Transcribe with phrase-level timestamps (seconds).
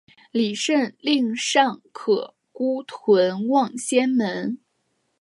[0.31, 4.57] 李晟令尚可孤屯望仙门。